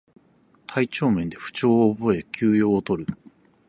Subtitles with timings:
[0.65, 3.05] 体調面で不調を覚え休養をとる